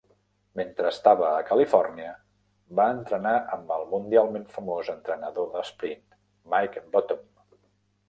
[0.59, 2.15] Mentre estava a Califòrnia,
[2.81, 6.05] va entrenar amb el mundialment famós entrenador d'esprint,
[6.57, 7.27] Mike Bottom.